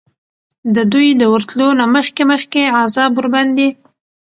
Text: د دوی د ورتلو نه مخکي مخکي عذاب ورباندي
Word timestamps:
د 0.75 0.77
دوی 0.91 1.07
د 1.21 1.23
ورتلو 1.33 1.69
نه 1.79 1.85
مخکي 1.95 2.23
مخکي 2.31 2.63
عذاب 2.79 3.11
ورباندي 3.15 3.69